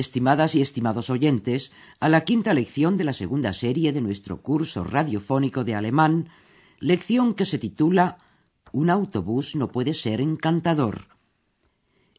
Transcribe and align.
estimadas 0.00 0.54
y 0.54 0.60
estimados 0.60 1.10
oyentes, 1.10 1.72
a 2.00 2.08
la 2.08 2.24
quinta 2.24 2.54
lección 2.54 2.96
de 2.96 3.04
la 3.04 3.12
segunda 3.12 3.52
serie 3.52 3.92
de 3.92 4.00
nuestro 4.00 4.42
curso 4.42 4.82
radiofónico 4.82 5.62
de 5.62 5.74
alemán, 5.74 6.28
lección 6.80 7.34
que 7.34 7.44
se 7.44 7.58
titula 7.58 8.18
Un 8.72 8.90
autobús 8.90 9.54
no 9.54 9.68
puede 9.68 9.94
ser 9.94 10.20
encantador. 10.20 11.06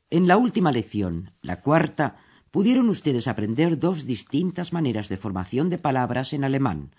En 0.09 0.27
la 0.27 0.38
última 0.38 0.71
lección, 0.71 1.31
la 1.41 1.62
cuarta, 1.62 2.17
pudieron 2.52 2.90
ustedes 2.90 3.27
aprender 3.27 3.80
dos 3.80 4.05
distintas 4.05 4.73
maneras 4.73 5.09
de 5.09 5.18
formación 5.18 5.70
de 5.70 5.77
palabras 5.77 6.34
en 6.34 6.43
alemán. 6.43 6.95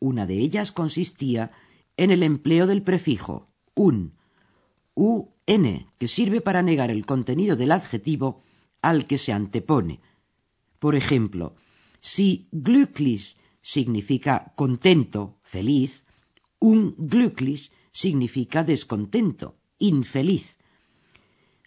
Una 0.00 0.26
de 0.26 0.38
ellas 0.38 0.72
consistía 0.72 1.50
en 1.96 2.10
el 2.10 2.22
empleo 2.22 2.66
del 2.66 2.82
prefijo 2.82 3.46
un, 3.74 4.14
un, 4.94 5.28
que 5.98 6.08
sirve 6.08 6.40
para 6.40 6.62
negar 6.62 6.90
el 6.90 7.06
contenido 7.06 7.56
del 7.56 7.72
adjetivo 7.72 8.42
al 8.88 9.06
que 9.06 9.18
se 9.18 9.32
antepone. 9.32 10.00
Por 10.78 10.94
ejemplo, 10.94 11.54
si 12.00 12.46
glücklich 12.52 13.36
significa 13.62 14.52
contento, 14.56 15.38
feliz, 15.42 16.04
un 16.58 16.94
glücklich 16.98 17.72
significa 17.92 18.64
descontento, 18.64 19.56
infeliz. 19.78 20.58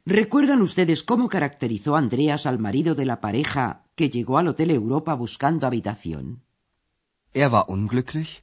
¿Recuerdan 0.06 0.62
ustedes 0.62 1.04
cómo 1.04 1.28
caracterizó 1.28 1.96
Andreas 1.96 2.46
al 2.46 2.60
marido 2.60 2.96
de 2.96 3.06
la 3.06 3.20
pareja 3.20 3.84
que 3.96 4.10
llegó 4.10 4.38
al 4.38 4.48
Hotel 4.48 4.72
Europa 4.72 5.14
buscando 5.16 5.68
habitación? 5.68 6.44
Er 7.34 7.52
war 7.52 7.66
unglücklich 7.68 8.42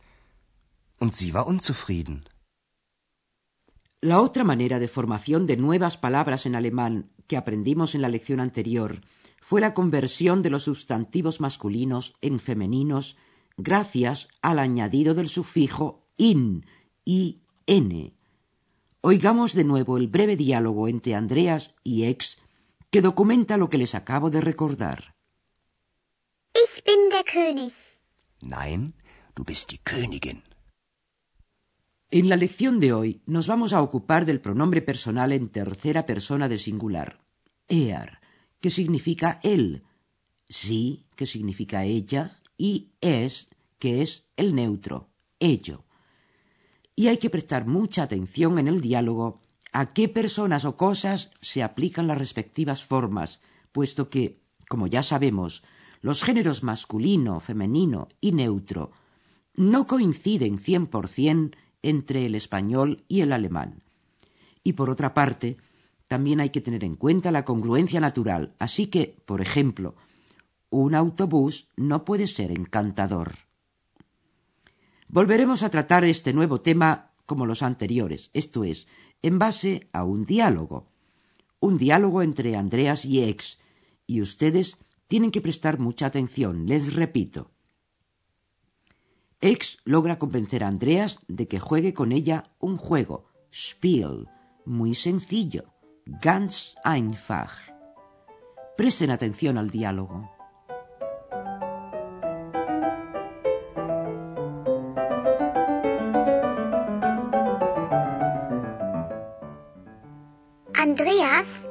und 0.99 1.15
sie 1.15 1.33
war 1.33 1.47
unzufrieden. 1.47 2.25
La 4.05 4.21
otra 4.21 4.45
manera 4.45 4.79
de 4.81 4.87
formación 4.87 5.47
de 5.47 5.57
nuevas 5.57 5.97
palabras 5.97 6.45
en 6.45 6.57
alemán 6.57 7.11
que 7.27 7.39
aprendimos 7.39 7.95
en 7.95 8.03
la 8.03 8.11
lección 8.11 8.39
anterior 8.39 9.01
fue 9.41 9.63
la 9.63 9.73
conversión 9.73 10.43
de 10.43 10.51
los 10.51 10.65
sustantivos 10.65 11.41
masculinos 11.41 12.13
en 12.21 12.39
femeninos 12.39 13.17
gracias 13.57 14.29
al 14.43 14.59
añadido 14.59 15.15
del 15.15 15.31
sufijo 15.31 16.07
in, 16.19 16.67
i, 17.07 17.41
n. 17.65 18.13
Oigamos 19.01 19.55
de 19.55 19.65
nuevo 19.65 19.97
el 19.97 20.09
breve 20.09 20.37
diálogo 20.37 20.87
entre 20.87 21.15
Andreas 21.15 21.75
y 21.83 22.05
Ex 22.05 22.37
que 22.91 23.01
documenta 23.01 23.57
lo 23.57 23.71
que 23.71 23.79
les 23.79 23.95
acabo 23.95 24.29
de 24.29 24.43
recordar. 24.43 25.15
Ich 26.53 26.85
bin 26.85 27.09
der 27.09 27.25
König. 27.25 27.73
Nein, 28.43 28.93
du 29.35 29.45
bist 29.45 29.71
die 29.71 29.79
Königin. 29.79 30.43
En 32.15 32.29
la 32.29 32.37
lección 32.37 32.79
de 32.79 32.93
hoy 32.93 33.23
nos 33.27 33.49
vamos 33.49 33.73
a 33.73 33.83
ocupar 33.83 34.25
del 34.25 34.41
pronombre 34.41 34.83
personal 34.83 35.33
en 35.33 35.49
tercera 35.49 36.07
persona 36.07 36.49
de 36.49 36.59
singular, 36.59 37.19
er, 37.67 38.21
que 38.61 38.71
significa 38.71 39.41
él, 39.43 39.83
sí, 40.49 41.07
que 41.17 41.27
significa 41.27 41.83
ella, 41.83 42.39
y 42.57 42.93
es, 43.01 43.49
que 43.81 44.01
es 44.01 44.29
el 44.37 44.55
neutro, 44.55 45.09
ello. 45.41 45.87
Y 46.95 47.09
hay 47.09 47.17
que 47.17 47.31
prestar 47.31 47.67
mucha 47.67 48.05
atención 48.05 48.61
en 48.61 48.69
el 48.69 48.81
diálogo 48.81 49.43
a 49.73 49.93
qué 49.93 50.09
personas 50.09 50.65
o 50.65 50.77
cosas 50.77 51.31
se 51.41 51.65
aplican 51.65 52.07
las 52.07 52.19
respectivas 52.19 52.85
formas, 52.85 53.41
puesto 53.73 54.09
que, 54.09 54.41
como 54.69 54.87
ya 54.87 55.03
sabemos, 55.03 55.65
los 56.01 56.23
géneros 56.23 56.63
masculino, 56.63 57.41
femenino 57.41 58.07
y 58.21 58.31
neutro 58.31 58.93
no 59.57 59.87
coinciden 59.87 60.59
cien 60.59 60.87
por 60.87 61.09
cien 61.09 61.57
entre 61.85 62.27
el 62.27 62.35
español 62.35 63.05
y 63.07 63.21
el 63.21 63.33
alemán. 63.33 63.83
Y 64.65 64.73
por 64.73 64.91
otra 64.91 65.15
parte, 65.15 65.59
también 66.09 66.41
hay 66.41 66.51
que 66.51 66.61
tener 66.61 66.83
en 66.83 66.97
cuenta 66.97 67.31
la 67.31 67.45
congruencia 67.45 68.01
natural, 68.01 68.55
así 68.59 68.89
que, 68.89 69.17
por 69.25 69.41
ejemplo, 69.41 69.95
un 70.71 70.95
autobús 70.95 71.69
no 71.77 72.05
puede 72.05 72.27
ser 72.27 72.51
encantador. 72.51 73.35
Volveremos 75.09 75.63
a 75.63 75.71
tratar 75.71 76.05
este 76.05 76.33
nuevo 76.33 76.61
tema 76.61 77.13
como 77.27 77.47
los 77.47 77.63
anteriores, 77.63 78.31
esto 78.33 78.65
es, 78.65 78.89
en 79.23 79.39
base 79.39 79.89
a 79.93 80.05
un 80.05 80.25
diálogo, 80.25 80.89
un 81.61 81.79
diálogo 81.79 82.23
entre 82.23 82.57
Andreas 82.57 83.05
y 83.05 83.23
Ex, 83.23 83.61
y 84.07 84.21
ustedes 84.21 84.77
tienen 85.07 85.31
que 85.31 85.41
prestar 85.41 85.79
mucha 85.79 86.07
atención, 86.07 86.67
les 86.67 86.95
repito. 86.95 87.54
Ex 89.45 89.77
logra 89.85 90.19
convencer 90.19 90.65
a 90.65 90.69
Andreas 90.69 91.19
de 91.29 91.47
que 91.49 91.61
juegue 91.61 91.93
con 91.93 92.13
ella 92.13 92.45
un 92.61 92.79
juego, 92.79 93.27
Spiel, 93.53 94.27
muy 94.65 94.95
sencillo, 94.95 95.75
ganz 96.07 96.77
einfach. 96.83 97.53
Presten 98.79 99.11
atención 99.11 99.59
al 99.59 99.69
diálogo. 99.69 100.31
Andreas, 110.73 111.69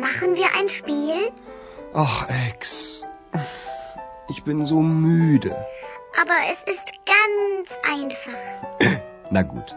machen 0.00 0.34
wir 0.34 0.48
ein 0.58 0.70
Spiel? 0.70 1.30
Ach, 1.92 2.26
Ex. 2.48 3.04
Ich 4.30 4.42
bin 4.44 4.64
so 4.64 4.80
müde. 4.80 5.54
Aber 6.20 6.38
es 6.52 6.60
ist 6.74 6.88
ganz 7.06 7.66
einfach. 7.96 8.42
Na 9.30 9.42
gut. 9.42 9.74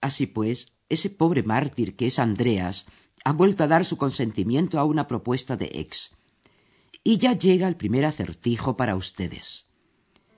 Así 0.00 0.26
pues, 0.26 0.66
ese 0.88 1.08
pobre 1.10 1.44
mártir 1.44 1.94
que 1.96 2.06
es 2.06 2.18
Andreas 2.18 2.86
ha 3.24 3.32
vuelto 3.32 3.62
a 3.62 3.68
dar 3.68 3.84
su 3.84 3.96
consentimiento 3.96 4.80
a 4.80 4.84
una 4.84 5.06
propuesta 5.06 5.56
de 5.56 5.70
ex. 5.72 6.10
Y 7.04 7.18
ya 7.18 7.34
llega 7.34 7.68
el 7.68 7.76
primer 7.76 8.04
acertijo 8.04 8.76
para 8.76 8.96
ustedes. 8.96 9.66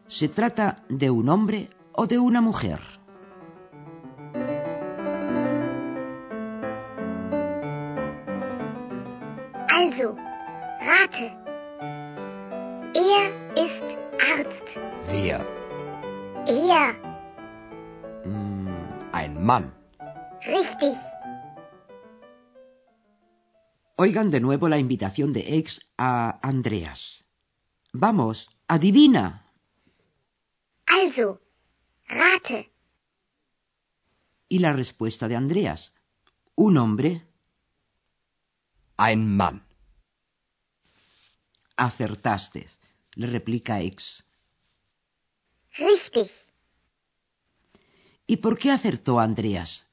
¿Se 0.08 0.28
trata 0.28 0.84
de 0.90 1.08
un 1.10 1.30
hombre 1.30 1.70
o 1.92 2.06
de 2.06 2.18
una 2.18 2.42
mujer? 2.42 2.80
Also, 9.70 10.16
rate. 10.80 11.43
Wer? 15.06 15.46
Er. 16.46 16.94
Ein 19.12 19.44
Mann. 19.44 19.72
Richtig. 20.46 20.96
Oigan 23.96 24.30
de 24.30 24.40
nuevo 24.40 24.68
la 24.68 24.78
invitación 24.78 25.32
de 25.32 25.56
ex 25.58 25.80
a 25.96 26.38
Andreas. 26.42 27.24
Vamos, 27.92 28.50
adivina. 28.66 29.52
Also, 30.86 31.40
rate. 32.08 32.72
Y 34.48 34.58
la 34.58 34.72
respuesta 34.72 35.28
de 35.28 35.36
Andreas. 35.36 35.92
Un 36.56 36.76
hombre. 36.76 37.26
Ein 38.96 39.36
Mann. 39.36 39.64
Acertaste, 41.76 42.68
le 43.14 43.26
replica 43.28 43.80
ex. 43.80 44.23
Richtig. 45.76 46.30
¿Y 48.26 48.36
por 48.36 48.58
qué 48.58 48.70
acertó 48.70 49.18
Andreas? 49.20 49.88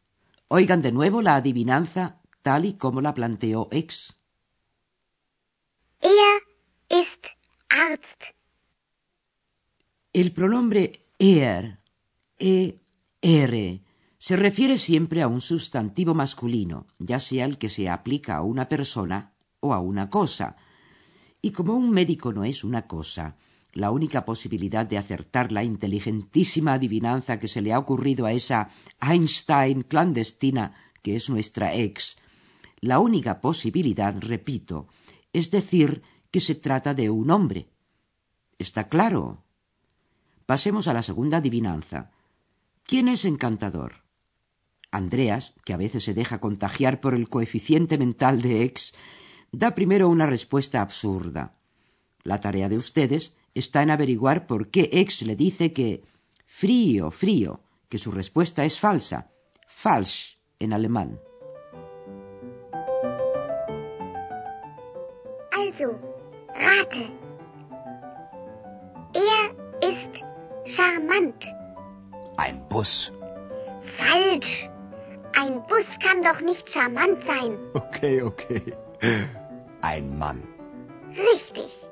Oigan 0.47 0.81
de 0.81 0.91
nuevo 0.91 1.21
la 1.21 1.35
adivinanza 1.35 2.21
tal 2.41 2.65
y 2.65 2.73
como 2.73 3.01
la 3.01 3.13
planteó 3.13 3.67
ex. 3.71 4.17
Er 5.99 6.41
ist 6.89 7.27
Arzt. 7.69 8.23
El 10.13 10.33
pronombre 10.33 11.07
er, 11.17 11.79
e, 12.37 12.79
r, 13.21 13.83
se 14.17 14.35
refiere 14.35 14.77
siempre 14.77 15.21
a 15.21 15.27
un 15.27 15.41
sustantivo 15.41 16.13
masculino, 16.13 16.87
ya 16.99 17.19
sea 17.19 17.45
el 17.45 17.57
que 17.57 17.69
se 17.69 17.89
aplica 17.89 18.35
a 18.35 18.41
una 18.41 18.67
persona 18.67 19.33
o 19.61 19.73
a 19.73 19.79
una 19.79 20.09
cosa. 20.09 20.57
Y 21.41 21.51
como 21.51 21.75
un 21.75 21.91
médico 21.91 22.33
no 22.33 22.43
es 22.43 22.63
una 22.63 22.87
cosa, 22.87 23.37
la 23.73 23.91
única 23.91 24.25
posibilidad 24.25 24.85
de 24.85 24.97
acertar 24.97 25.51
la 25.51 25.63
inteligentísima 25.63 26.73
adivinanza 26.73 27.39
que 27.39 27.47
se 27.47 27.61
le 27.61 27.73
ha 27.73 27.79
ocurrido 27.79 28.25
a 28.25 28.31
esa 28.31 28.69
Einstein 28.99 29.83
clandestina 29.83 30.73
que 31.01 31.15
es 31.15 31.29
nuestra 31.29 31.73
ex, 31.73 32.17
la 32.79 32.99
única 32.99 33.41
posibilidad, 33.41 34.15
repito, 34.19 34.87
es 35.33 35.51
decir 35.51 36.01
que 36.31 36.39
se 36.41 36.55
trata 36.55 36.93
de 36.93 37.09
un 37.09 37.29
hombre. 37.29 37.69
¿Está 38.57 38.89
claro? 38.89 39.43
Pasemos 40.45 40.87
a 40.87 40.93
la 40.93 41.01
segunda 41.01 41.37
adivinanza. 41.37 42.11
¿Quién 42.83 43.07
es 43.07 43.25
encantador? 43.25 44.03
Andreas, 44.91 45.53
que 45.63 45.73
a 45.73 45.77
veces 45.77 46.03
se 46.03 46.13
deja 46.13 46.39
contagiar 46.39 46.99
por 46.99 47.13
el 47.15 47.29
coeficiente 47.29 47.97
mental 47.97 48.41
de 48.41 48.63
X, 48.63 48.93
da 49.51 49.73
primero 49.73 50.09
una 50.09 50.25
respuesta 50.25 50.81
absurda. 50.81 51.57
La 52.23 52.41
tarea 52.41 52.67
de 52.67 52.77
ustedes 52.77 53.35
está 53.53 53.81
en 53.83 53.91
averiguar 53.91 54.47
por 54.47 54.69
qué 54.69 54.89
X 54.91 55.23
le 55.23 55.35
dice 55.35 55.73
que 55.73 56.03
frío, 56.45 57.11
frío, 57.11 57.61
que 57.89 57.97
su 57.97 58.11
respuesta 58.11 58.63
es 58.65 58.79
falsa, 58.79 59.31
falsch 59.67 60.39
en 60.59 60.73
alemán. 60.73 61.19
Also, 65.51 65.99
rate. 66.55 67.11
Er 69.13 69.55
ist 69.81 70.23
charmant. 70.65 71.43
Ein 72.37 72.67
Bus. 72.69 73.11
Falsch. 73.81 74.69
Ein 75.33 75.61
Bus 75.67 75.97
kann 75.99 76.21
doch 76.21 76.41
nicht 76.41 76.69
charmant 76.69 77.23
sein. 77.23 77.57
Okay, 77.73 78.21
okay. 78.21 78.73
Ein 79.81 80.17
Mann. 80.17 80.43
Richtig. 81.33 81.89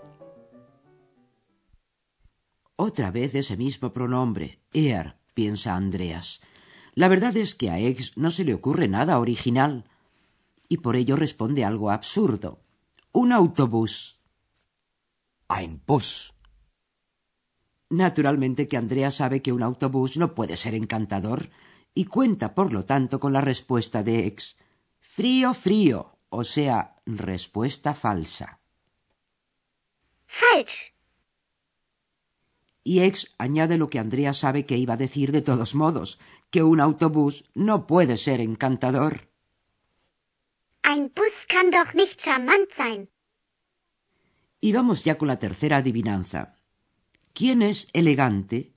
Otra 2.82 3.12
vez 3.12 3.36
ese 3.36 3.58
mismo 3.58 3.92
pronombre, 3.92 4.62
er, 4.72 5.18
piensa 5.34 5.76
Andreas. 5.76 6.40
La 6.94 7.10
verdad 7.10 7.36
es 7.36 7.54
que 7.54 7.70
a 7.70 7.78
X 7.78 8.14
no 8.16 8.32
se 8.32 8.46
le 8.46 8.54
ocurre 8.54 8.88
nada 8.88 9.20
original, 9.20 9.84
y 10.70 10.78
por 10.78 10.96
ello 10.96 11.18
responde 11.18 11.66
algo 11.66 11.92
absurdo. 11.92 12.62
Un 13.12 13.34
autobús. 13.34 14.22
Ein 15.50 15.82
Bus. 15.86 16.34
Naturalmente 17.90 18.70
que 18.70 18.78
Andreas 18.78 19.16
sabe 19.16 19.42
que 19.42 19.52
un 19.52 19.62
autobús 19.62 20.16
no 20.16 20.34
puede 20.34 20.56
ser 20.56 20.74
encantador, 20.74 21.50
y 21.94 22.06
cuenta, 22.06 22.56
por 22.56 22.72
lo 22.72 22.86
tanto, 22.86 23.20
con 23.20 23.34
la 23.34 23.42
respuesta 23.42 24.04
de 24.04 24.26
X. 24.28 24.56
Frío, 25.02 25.54
frío, 25.54 26.18
o 26.30 26.46
sea, 26.46 26.96
respuesta 27.06 27.94
falsa. 27.94 28.62
Falsch. 30.26 30.98
Y 32.90 33.02
X 33.02 33.36
añade 33.38 33.78
lo 33.78 33.88
que 33.88 34.00
Andrea 34.00 34.34
sabe 34.34 34.66
que 34.66 34.76
iba 34.76 34.96
a 34.96 34.98
decir 35.06 35.32
de 35.32 35.44
todos 35.44 35.76
modos, 35.76 36.18
que 36.50 36.64
un 36.64 36.80
autobús 36.80 37.44
no 37.54 37.86
puede 37.86 38.18
ser 38.18 38.42
encantador. 38.42 39.30
Ein 40.82 41.12
Bus 41.16 41.46
kann 41.48 41.70
doch 41.70 41.94
nicht 41.94 42.20
charmant 42.20 42.68
sein. 42.76 43.10
Y 44.60 44.72
vamos 44.72 45.04
ya 45.04 45.20
con 45.20 45.28
la 45.28 45.38
tercera 45.38 45.78
adivinanza. 45.78 46.56
¿Quién 47.34 47.62
es 47.62 47.88
elegante? 47.94 48.74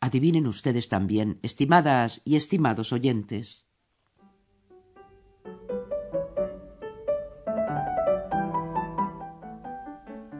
Adivinen 0.00 0.46
ustedes 0.46 0.90
también, 0.90 1.38
estimadas 1.42 2.20
y 2.26 2.36
estimados 2.36 2.92
oyentes. 2.92 3.64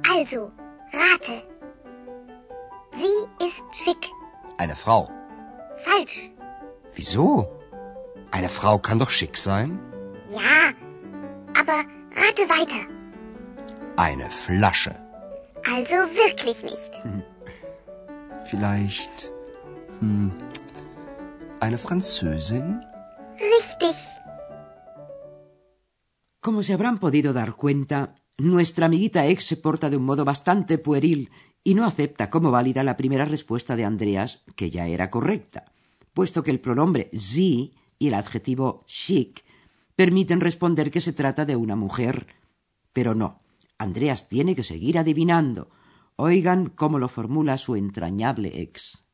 Also, 0.04 0.52
rate. 0.92 1.49
Sie 3.00 3.46
ist 3.46 3.62
schick. 3.82 4.02
Eine 4.58 4.76
Frau. 4.76 5.02
Falsch. 5.86 6.30
Wieso? 6.94 7.26
Eine 8.30 8.48
Frau 8.48 8.78
kann 8.78 8.98
doch 8.98 9.10
schick 9.10 9.36
sein. 9.36 9.78
Ja, 10.38 10.58
aber 11.60 11.78
rate 12.20 12.44
weiter. 12.56 12.82
Eine 13.96 14.28
Flasche. 14.30 14.94
Also 15.74 15.96
wirklich 16.22 16.62
nicht. 16.62 16.92
Vielleicht. 18.50 19.32
Hm, 20.00 20.32
eine 21.60 21.78
Französin? 21.78 22.80
Richtig. 23.56 23.96
Como 26.40 26.62
se 26.62 26.72
habrán 26.74 26.98
podido 26.98 27.32
dar 27.32 27.52
cuenta, 27.52 28.14
nuestra 28.38 28.86
amiguita 28.86 29.26
ex 29.26 29.44
se 29.46 29.56
porta 29.56 29.90
de 29.90 29.96
un 29.96 30.04
modo 30.04 30.24
bastante 30.24 30.78
pueril 30.78 31.30
y 31.62 31.74
no 31.74 31.84
acepta 31.84 32.30
como 32.30 32.50
válida 32.50 32.82
la 32.84 32.96
primera 32.96 33.24
respuesta 33.24 33.76
de 33.76 33.84
Andreas, 33.84 34.42
que 34.56 34.70
ya 34.70 34.86
era 34.86 35.10
correcta, 35.10 35.72
puesto 36.14 36.42
que 36.42 36.50
el 36.50 36.60
pronombre 36.60 37.10
sie 37.12 37.72
y 37.98 38.08
el 38.08 38.14
adjetivo 38.14 38.84
chic 38.86 39.44
permiten 39.94 40.40
responder 40.40 40.90
que 40.90 41.00
se 41.00 41.12
trata 41.12 41.44
de 41.44 41.56
una 41.56 41.76
mujer. 41.76 42.26
Pero 42.92 43.14
no, 43.14 43.42
Andreas 43.78 44.28
tiene 44.28 44.54
que 44.54 44.62
seguir 44.62 44.98
adivinando. 44.98 45.70
Oigan 46.16 46.70
cómo 46.70 46.98
lo 46.98 47.08
formula 47.08 47.56
su 47.58 47.76
entrañable 47.76 48.60
ex. 48.60 49.04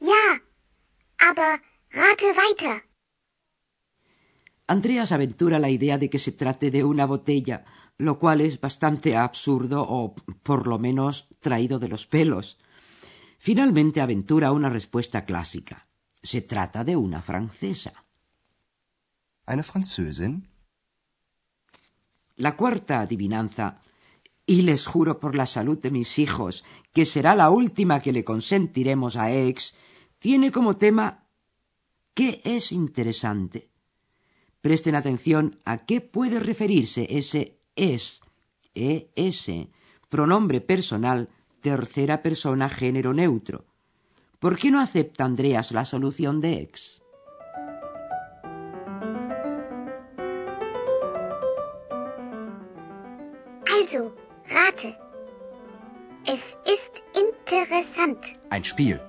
Ja, 0.00 0.42
aber 1.18 1.62
rate 1.90 2.26
weiter. 2.36 2.82
Andreas 4.66 5.12
aventura 5.12 5.58
la 5.58 5.68
idea 5.68 5.98
de 5.98 6.08
que 6.08 6.18
se 6.18 6.32
trate 6.32 6.70
de 6.70 6.84
una 6.84 7.04
botella, 7.06 7.64
lo 7.98 8.18
cual 8.18 8.40
es 8.40 8.60
bastante 8.60 9.16
absurdo 9.16 9.84
o, 9.88 10.14
por 10.42 10.66
lo 10.66 10.78
menos, 10.78 11.28
traído 11.40 11.78
de 11.78 11.88
los 11.88 12.06
pelos. 12.06 12.58
Finalmente 13.38 14.00
aventura 14.00 14.52
una 14.52 14.68
respuesta 14.68 15.24
clásica. 15.24 15.86
Se 16.22 16.40
trata 16.40 16.84
de 16.84 16.96
una 16.96 17.22
francesa. 17.22 18.04
Eine 19.46 19.62
Französin? 19.62 20.48
La 22.36 22.56
cuarta 22.56 23.00
adivinanza, 23.00 23.82
y 24.46 24.62
les 24.62 24.86
juro 24.86 25.20
por 25.20 25.34
la 25.34 25.46
salud 25.46 25.78
de 25.78 25.90
mis 25.90 26.18
hijos 26.18 26.64
que 26.92 27.04
será 27.04 27.34
la 27.34 27.50
última 27.50 28.00
que 28.00 28.12
le 28.12 28.24
consentiremos 28.24 29.16
a 29.16 29.32
Ex, 29.32 29.74
tiene 30.18 30.50
como 30.50 30.76
tema 30.76 31.24
¿qué 32.14 32.40
es 32.44 32.72
interesante? 32.72 33.70
Presten 34.60 34.94
atención 34.94 35.58
a 35.64 35.84
qué 35.84 36.00
puede 36.00 36.40
referirse 36.40 37.06
ese 37.10 37.60
es, 37.76 38.22
es, 38.74 39.50
pronombre 40.08 40.60
personal, 40.60 41.28
tercera 41.60 42.22
persona, 42.22 42.68
género 42.68 43.12
neutro. 43.12 43.64
¿Por 44.38 44.58
qué 44.58 44.70
no 44.70 44.80
acepta 44.80 45.24
Andreas 45.24 45.72
la 45.72 45.84
solución 45.84 46.40
de 46.40 46.60
ex? 46.60 47.02
Also, 53.66 54.14
rate. 54.48 54.96
Es 56.26 56.56
ist 56.64 57.02
interessant. 57.14 58.36
Ein 58.50 58.64
Spiel. 58.64 59.00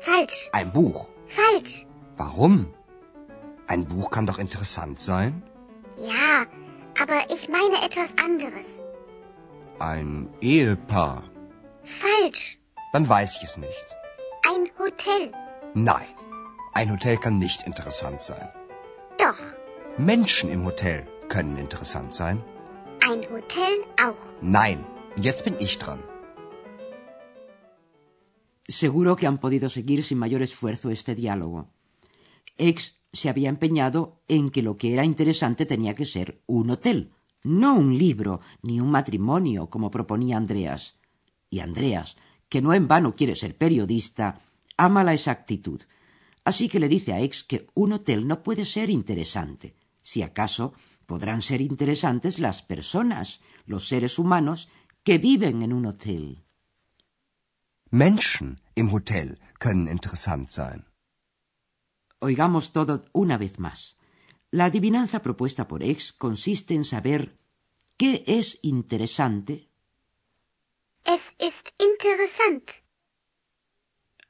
Falsch. 0.00 0.50
Ein 0.52 0.72
Buch. 0.72 1.08
Falsch. 1.28 1.86
Warum? 2.16 2.72
Ein 3.66 3.84
Buch 3.84 4.10
kann 4.10 4.26
doch 4.26 4.38
interessant 4.38 5.00
sein. 5.00 5.42
Ja, 5.96 6.46
aber 7.14 7.30
ich 7.30 7.48
meine 7.48 7.76
etwas 7.84 8.10
anderes. 8.18 8.82
Ein 9.78 10.28
Ehepaar. 10.40 11.22
Falsch. 11.84 12.58
Dann 12.92 13.08
weiß 13.08 13.36
ich 13.38 13.44
es 13.44 13.56
nicht. 13.56 13.86
Ein 14.50 14.70
Hotel. 14.78 15.32
Nein, 15.74 16.06
ein 16.72 16.90
Hotel 16.90 17.16
kann 17.16 17.38
nicht 17.38 17.66
interessant 17.66 18.22
sein. 18.22 18.48
Doch. 19.18 19.38
Menschen 19.98 20.50
im 20.50 20.64
Hotel 20.64 21.06
können 21.28 21.56
interessant 21.56 22.14
sein. 22.14 22.42
Ein 23.08 23.22
Hotel 23.30 23.74
auch. 24.02 24.22
Nein, 24.40 24.84
und 25.16 25.24
jetzt 25.24 25.44
bin 25.44 25.56
ich 25.58 25.78
dran. 25.78 26.02
Seguro 28.66 29.14
que 29.14 29.26
han 29.26 29.38
podido 29.38 29.68
seguir 29.68 30.02
sin 30.02 30.18
mayor 30.18 30.40
esfuerzo 30.40 30.90
este 30.90 31.14
diálogo. 31.14 31.68
X 32.56 32.94
se 33.14 33.28
había 33.28 33.48
empeñado 33.48 34.20
en 34.28 34.50
que 34.50 34.62
lo 34.62 34.76
que 34.76 34.92
era 34.92 35.04
interesante 35.04 35.64
tenía 35.66 35.94
que 35.94 36.04
ser 36.04 36.42
un 36.46 36.70
hotel, 36.70 37.12
no 37.42 37.74
un 37.74 37.96
libro 37.96 38.40
ni 38.62 38.80
un 38.80 38.90
matrimonio, 38.90 39.70
como 39.70 39.90
proponía 39.90 40.36
Andreas. 40.36 40.96
Y 41.48 41.60
Andreas, 41.60 42.16
que 42.48 42.60
no 42.60 42.74
en 42.74 42.88
vano 42.88 43.14
quiere 43.14 43.36
ser 43.36 43.56
periodista, 43.56 44.40
ama 44.76 45.04
la 45.04 45.14
exactitud. 45.14 45.80
Así 46.44 46.68
que 46.68 46.80
le 46.80 46.88
dice 46.88 47.12
a 47.12 47.20
X 47.20 47.44
que 47.44 47.66
un 47.74 47.92
hotel 47.92 48.26
no 48.26 48.42
puede 48.42 48.64
ser 48.64 48.90
interesante. 48.90 49.74
Si 50.02 50.22
acaso 50.22 50.74
podrán 51.06 51.40
ser 51.42 51.60
interesantes 51.60 52.38
las 52.38 52.62
personas, 52.62 53.40
los 53.66 53.88
seres 53.88 54.18
humanos, 54.18 54.68
que 55.02 55.18
viven 55.18 55.62
en 55.62 55.72
un 55.72 55.86
hotel. 55.86 56.44
Menschen 57.90 58.60
im 58.74 58.92
Hotel 58.92 59.38
können 59.60 59.86
interessant 59.86 60.50
sein. 60.50 60.84
Oigamos 62.24 62.72
todo 62.72 63.02
una 63.12 63.36
vez 63.36 63.58
más. 63.58 63.98
La 64.50 64.64
adivinanza 64.64 65.20
propuesta 65.20 65.68
por 65.68 65.82
X 65.82 66.14
consiste 66.14 66.72
en 66.74 66.84
saber 66.84 67.36
qué 67.98 68.24
es 68.26 68.58
interesante. 68.62 69.68
Es 71.04 71.20
ist 71.38 71.68
interessant. 71.78 72.70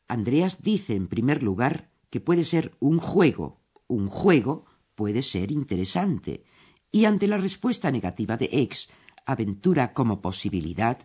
Andreas 0.08 0.60
dice 0.60 0.96
en 0.96 1.06
primer 1.06 1.44
lugar 1.44 1.92
que 2.10 2.18
puede 2.18 2.42
ser 2.42 2.72
un 2.80 2.98
juego. 2.98 3.60
Un 3.86 4.08
juego 4.08 4.66
puede 4.96 5.22
ser 5.22 5.52
interesante. 5.52 6.42
Y 6.90 7.04
ante 7.04 7.28
la 7.28 7.38
respuesta 7.38 7.92
negativa 7.92 8.36
de 8.36 8.48
X, 8.50 8.88
aventura 9.24 9.92
como 9.92 10.20
posibilidad 10.20 10.98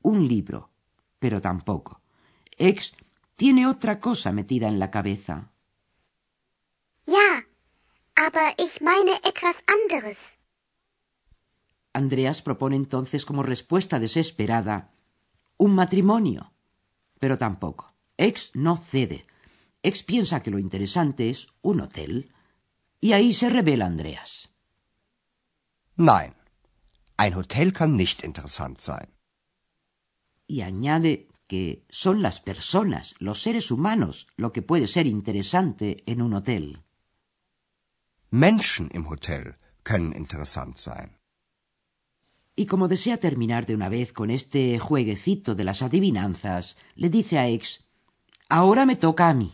un 0.00 0.28
libro, 0.28 0.70
pero 1.18 1.40
tampoco. 1.40 2.02
Ex 2.56 2.94
tiene 3.34 3.66
otra 3.66 3.98
cosa 3.98 4.30
metida 4.30 4.68
en 4.68 4.78
la 4.78 4.92
cabeza. 4.92 5.55
Aber 8.26 8.46
ich 8.58 8.80
meine 8.80 9.14
etwas 9.30 9.56
anderes. 9.76 10.18
Andreas 11.92 12.42
propone 12.42 12.74
entonces 12.74 13.24
como 13.24 13.42
respuesta 13.44 14.00
desesperada 14.00 14.90
un 15.58 15.74
matrimonio, 15.74 16.52
pero 17.20 17.38
tampoco. 17.38 17.94
Ex 18.16 18.50
no 18.54 18.76
cede. 18.76 19.26
Ex 19.82 20.02
piensa 20.02 20.42
que 20.42 20.50
lo 20.50 20.58
interesante 20.58 21.30
es 21.30 21.46
un 21.62 21.80
hotel, 21.80 22.32
y 23.00 23.12
ahí 23.12 23.32
se 23.32 23.48
revela 23.48 23.86
Andreas. 23.86 24.50
Nein, 25.96 26.34
ein 27.16 27.34
Hotel 27.34 27.72
kann 27.72 27.94
nicht 27.94 28.24
interessant 28.24 28.80
sein. 28.80 29.08
Y 30.48 30.62
añade 30.62 31.28
que 31.46 31.84
son 31.88 32.22
las 32.22 32.40
personas, 32.40 33.14
los 33.20 33.40
seres 33.40 33.70
humanos, 33.70 34.26
lo 34.36 34.52
que 34.52 34.62
puede 34.62 34.88
ser 34.88 35.06
interesante 35.06 36.02
en 36.06 36.20
un 36.20 36.34
hotel. 36.34 36.85
Menschen 38.36 38.90
im 38.90 39.08
Hotel 39.08 39.54
können 39.82 40.12
interessant 40.12 40.76
sein. 40.78 41.16
Y 42.54 42.66
como 42.66 42.86
desea 42.86 43.16
terminar 43.16 43.64
de 43.64 43.74
una 43.74 43.88
vez 43.88 44.12
con 44.12 44.30
este 44.30 44.78
jueguecito 44.78 45.54
de 45.54 45.64
las 45.64 45.80
adivinanzas, 45.82 46.76
le 46.96 47.08
dice 47.08 47.38
a 47.38 47.48
Ex, 47.48 47.84
ahora 48.48 48.84
me 48.84 48.96
toca 48.96 49.30
a 49.30 49.34
mí. 49.34 49.52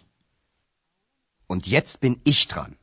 Und 1.46 1.64
jetzt 1.66 2.00
bin 2.00 2.20
ich 2.24 2.48
dran. 2.48 2.78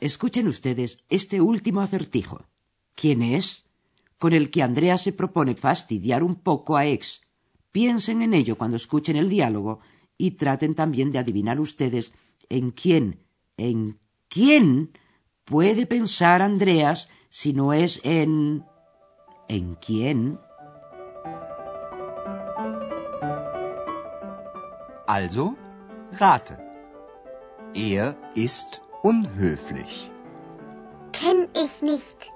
Escuchen 0.00 0.48
ustedes 0.48 0.98
este 1.08 1.40
último 1.40 1.80
acertijo. 1.80 2.46
¿Quién 2.96 3.22
es? 3.22 3.66
Con 4.18 4.32
el 4.32 4.50
que 4.50 4.62
Andrea 4.64 4.98
se 4.98 5.12
propone 5.12 5.54
fastidiar 5.54 6.24
un 6.24 6.34
poco 6.34 6.76
a 6.76 6.86
Ex. 6.86 7.20
Piensen 7.70 8.22
en 8.22 8.34
ello 8.34 8.56
cuando 8.56 8.76
escuchen 8.76 9.16
el 9.16 9.28
diálogo 9.28 9.80
y 10.18 10.32
traten 10.32 10.74
también 10.74 11.12
de 11.12 11.18
adivinar 11.18 11.60
ustedes 11.60 12.12
en 12.48 12.72
quién, 12.72 13.20
en 13.56 14.00
quién 14.30 14.92
puede 15.44 15.84
pensar 15.86 16.40
Andreas 16.40 17.08
si 17.28 17.52
no 17.52 17.72
es 17.72 18.00
en... 18.04 18.64
¿En 19.48 19.74
quién? 19.74 20.38
Also, 25.06 25.56
rate. 26.20 26.56
Er 27.74 28.16
ist 28.36 28.80
unhöflich. 29.02 30.08
Kenn 31.12 31.48
ich 31.54 31.82
nicht. 31.82 32.32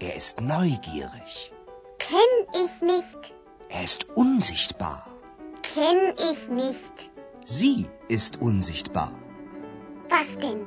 Er 0.00 0.16
ist 0.16 0.40
neugierig. 0.40 1.52
Kenn 1.98 2.34
ich 2.64 2.82
nicht. 2.82 3.34
Er 3.68 3.84
ist 3.84 4.08
unsichtbar. 4.16 5.08
Kenn 5.62 6.14
ich 6.30 6.48
nicht. 6.48 7.10
Sie 7.44 7.86
ist 8.08 8.42
unsichtbar. 8.42 9.12
Was 10.08 10.36
denn? 10.38 10.66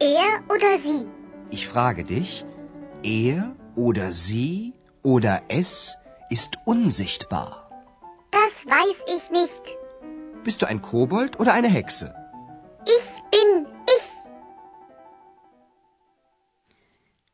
Er 0.00 0.44
oder 0.48 0.78
sie? 0.78 1.06
Ich 1.50 1.66
frage 1.66 2.04
dich, 2.04 2.44
er 3.02 3.56
oder 3.74 4.12
sie 4.12 4.74
oder 5.02 5.42
es 5.48 5.96
ist 6.30 6.56
unsichtbar. 6.66 7.68
Das 8.30 8.64
weiß 8.66 8.98
ich 9.16 9.30
nicht. 9.32 9.62
Bist 10.44 10.62
du 10.62 10.66
ein 10.66 10.82
Kobold 10.82 11.40
oder 11.40 11.52
eine 11.52 11.68
Hexe? 11.68 12.14
Ich 12.84 13.22
bin 13.32 13.66
ich. 13.96 14.08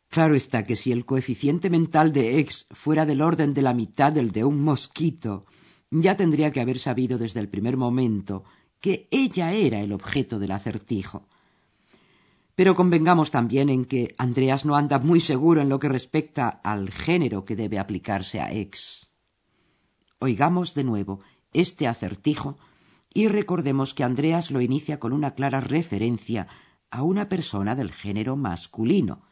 Claro 0.09 0.35
está 0.35 0.62
que 0.62 0.76
si 0.76 0.90
el 0.90 1.04
coeficiente 1.04 1.68
mental 1.68 2.12
de 2.14 2.38
X 2.38 2.66
fuera 2.71 3.04
del 3.04 3.21
orden 3.21 3.52
de 3.52 3.61
la 3.61 3.75
mitad 3.75 4.11
del 4.11 4.33
de 4.33 4.42
un 4.44 4.62
mosquito, 4.62 5.44
ya 5.90 6.16
tendría 6.16 6.50
que 6.50 6.62
haber 6.62 6.78
sabido 6.78 7.18
desde 7.18 7.40
el 7.40 7.50
primer 7.50 7.76
momento 7.76 8.44
que 8.80 9.06
ella 9.11 9.52
era 9.52 9.80
el 9.80 9.92
objeto 9.92 10.38
del 10.38 10.52
acertijo. 10.52 11.28
Pero 12.54 12.76
convengamos 12.76 13.30
también 13.30 13.68
en 13.68 13.84
que 13.84 14.14
Andreas 14.16 14.64
no 14.64 14.76
anda 14.76 14.99
muy 14.99 15.20
seguro 15.20 15.61
en 15.61 15.68
lo 15.68 15.80
que 15.80 15.88
respecta 15.88 16.49
al 16.49 16.90
género 16.90 17.44
que 17.44 17.56
debe 17.56 17.78
aplicarse 17.78 18.40
a 18.40 18.52
X. 18.52 19.08
Oigamos 20.20 20.75
de 20.75 20.84
nuevo 20.84 21.20
este 21.52 21.87
acertijo 21.87 22.58
y 23.12 23.28
recordemos 23.28 23.94
que 23.94 24.04
Andreas 24.04 24.50
lo 24.50 24.61
inicia 24.61 24.99
con 25.00 25.12
una 25.12 25.34
clara 25.34 25.61
referencia 25.61 26.46
a 26.90 27.02
una 27.02 27.28
persona 27.28 27.75
del 27.75 27.92
género 27.92 28.37
masculino. 28.37 29.23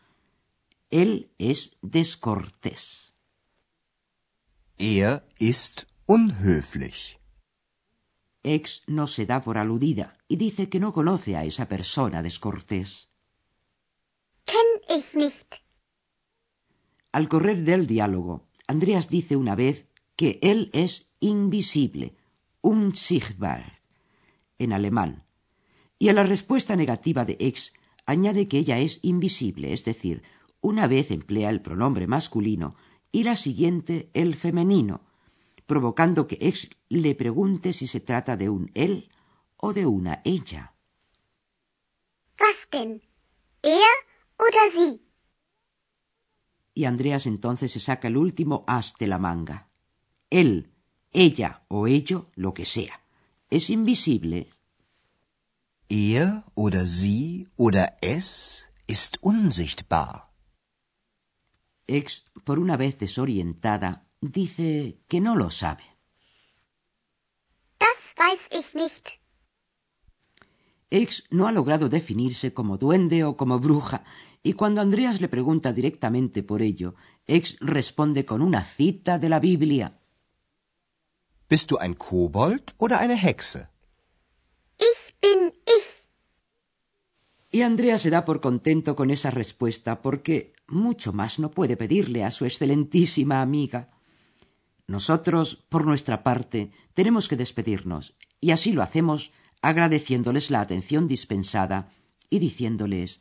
Él 0.91 1.31
es 1.39 1.79
descortés. 1.81 3.15
Er 4.79 5.29
ist 5.39 5.87
unhöflich. 6.07 7.21
Ex 8.43 8.83
no 8.89 9.07
se 9.07 9.27
da 9.27 9.41
por 9.43 9.59
aludida 9.59 10.15
y 10.27 10.37
dice 10.37 10.69
que 10.69 10.81
no 10.81 10.93
conoce 10.93 11.37
a 11.37 11.45
esa 11.45 11.69
persona 11.69 12.23
descortés. 12.23 13.12
Kenn 14.53 14.99
ich 14.99 15.15
nicht. 15.15 15.63
Al 17.11 17.29
correr 17.29 17.65
del 17.65 17.87
diálogo, 17.87 18.49
Andreas 18.67 19.09
dice 19.09 19.37
una 19.37 19.55
vez 19.55 19.87
que 20.15 20.39
él 20.43 20.71
es 20.75 21.07
invisible, 21.21 22.17
unsichtbar, 22.61 23.79
en 24.59 24.75
alemán, 24.75 25.25
y 25.99 26.11
a 26.11 26.13
la 26.13 26.25
respuesta 26.25 26.77
negativa 26.77 27.25
de 27.25 27.39
ex 27.41 27.73
añade 28.05 28.47
que 28.49 28.59
ella 28.59 28.79
es 28.79 28.99
invisible, 29.03 29.73
es 29.73 29.85
decir, 29.85 30.23
una 30.61 30.87
vez 30.87 31.11
emplea 31.11 31.49
el 31.49 31.63
pronombre 31.63 32.07
masculino 32.07 32.77
y 33.11 33.23
la 33.23 33.37
siguiente 33.37 34.11
el 34.13 34.35
femenino, 34.35 35.01
provocando 35.65 36.27
que 36.27 36.37
ex 36.41 36.69
le 36.91 37.15
pregunte 37.15 37.73
si 37.73 37.87
se 37.87 38.01
trata 38.01 38.37
de 38.37 38.51
un 38.51 38.71
él 38.75 39.09
o 39.57 39.73
de 39.73 39.87
una 39.87 40.21
ella. 40.25 40.75
Was 42.39 42.69
denn? 42.71 43.01
Er 43.63 44.12
oder 44.47 44.65
sie? 44.75 45.01
Y 46.75 46.85
Andreas 46.87 47.27
entonces 47.27 47.73
se 47.73 47.81
saca 47.81 48.09
el 48.09 48.17
último 48.17 48.65
as 48.67 48.95
de 48.99 49.07
la 49.07 49.19
manga. 49.19 49.69
Él, 50.31 50.73
ella 51.13 51.65
o 51.69 51.87
ello, 51.87 52.31
lo 52.35 52.55
que 52.55 52.65
sea. 52.65 53.05
Es 53.51 53.69
invisible. 53.69 54.49
Er 55.89 56.45
oder 56.55 56.87
sie 56.87 57.49
oder 57.57 57.97
es 58.01 58.67
ist 58.87 59.19
unsichtbar. 59.21 60.33
Ex, 61.87 62.25
por 62.45 62.59
una 62.59 62.79
vez 62.79 62.99
desorientada, 62.99 64.07
dice 64.21 65.01
que 65.09 65.21
no 65.21 65.37
lo 65.37 65.51
sabe. 65.51 65.85
Das 67.79 68.15
weiß 68.17 68.49
ich 68.59 68.75
nicht. 68.75 69.23
Ex 70.89 71.25
no 71.31 71.47
ha 71.47 71.53
logrado 71.53 71.89
definirse 71.89 72.55
como 72.55 72.79
duende 72.79 73.25
o 73.25 73.37
como 73.37 73.59
bruja, 73.59 74.05
y 74.43 74.55
cuando 74.55 74.81
Andreas 74.81 75.21
le 75.21 75.29
pregunta 75.29 75.73
directamente 75.73 76.43
por 76.43 76.63
ello, 76.63 76.95
Ex 77.27 77.57
responde 77.61 78.25
con 78.25 78.43
una 78.43 78.65
cita 78.65 79.19
de 79.19 79.29
la 79.29 79.39
Biblia. 79.39 79.99
Bist 81.49 81.71
du 81.71 81.79
ein 81.79 81.95
Kobold 81.95 82.75
oder 82.79 83.01
eine 83.01 83.15
Hexe? 83.15 83.69
Ich 84.79 85.15
bin 85.21 85.53
ich. 85.67 86.09
Y 87.51 87.63
Andrea 87.63 87.99
se 87.99 88.11
da 88.11 88.25
por 88.25 88.41
contento 88.41 88.97
con 88.97 89.11
esa 89.11 89.31
respuesta 89.31 90.01
porque 90.01 90.55
mucho 90.67 91.13
más 91.13 91.39
no 91.39 91.51
puede 91.51 91.77
pedirle 91.77 92.25
a 92.25 92.31
su 92.31 92.47
excelentísima 92.47 93.43
amiga. 93.43 93.91
Nosotros, 94.87 95.57
por 95.69 95.87
nuestra 95.87 96.23
parte, 96.23 96.73
tenemos 96.95 97.29
que 97.29 97.37
despedirnos, 97.37 98.17
y 98.41 98.51
así 98.51 98.73
lo 98.73 98.83
hacemos 98.83 99.33
agradeciéndoles 99.61 100.51
la 100.51 100.61
atención 100.61 101.07
dispensada 101.07 101.93
y 102.31 102.39
diciéndoles 102.41 103.21